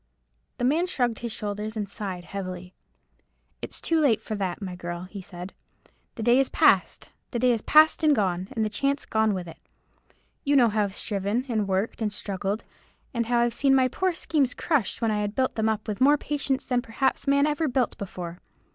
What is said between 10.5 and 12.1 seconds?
know how I've striven, and worked,